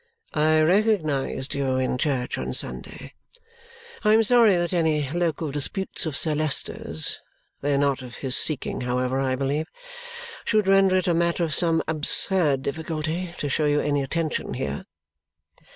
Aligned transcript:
"I 0.33 0.61
recognized 0.63 1.53
you 1.53 1.75
in 1.75 1.99
church 1.99 2.35
on 2.39 2.53
Sunday. 2.53 3.13
I 4.03 4.13
am 4.15 4.23
sorry 4.23 4.57
that 4.57 4.73
any 4.73 5.07
local 5.11 5.51
disputes 5.51 6.07
of 6.07 6.17
Sir 6.17 6.33
Leicester's 6.33 7.21
they 7.61 7.75
are 7.75 7.77
not 7.77 8.01
of 8.01 8.15
his 8.15 8.35
seeking, 8.35 8.81
however, 8.81 9.19
I 9.19 9.35
believe 9.35 9.67
should 10.43 10.65
render 10.67 10.95
it 10.95 11.07
a 11.07 11.13
matter 11.13 11.43
of 11.43 11.53
some 11.53 11.83
absurd 11.87 12.63
difficulty 12.63 13.35
to 13.37 13.47
show 13.47 13.65
you 13.67 13.79
any 13.79 14.01
attention 14.01 14.55
here." 14.55 14.85